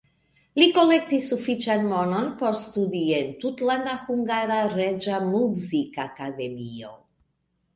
[0.59, 6.91] Li kolektis sufiĉan monon por studi en Tutlanda Hungara Reĝa Muzikakademio.